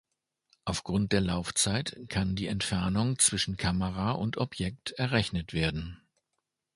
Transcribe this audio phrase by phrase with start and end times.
[0.65, 6.01] Aufgrund der Laufzeit kann die Entfernung zwischen Kamera und Objekt errechnet werden.